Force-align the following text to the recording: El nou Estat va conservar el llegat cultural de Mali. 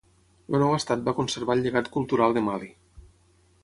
El 0.51 0.57
nou 0.63 0.73
Estat 0.77 1.03
va 1.11 1.15
conservar 1.19 1.59
el 1.59 1.63
llegat 1.69 1.93
cultural 1.99 2.39
de 2.39 2.47
Mali. 2.51 2.75